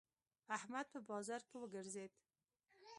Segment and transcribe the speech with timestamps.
[0.57, 2.13] احمد په بازار وګرځېد.